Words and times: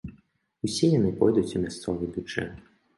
Усе 0.69 0.89
яны 0.99 1.13
пойдуць 1.21 1.47
у 1.57 1.63
мясцовы 1.69 2.13
бюджэт. 2.19 2.51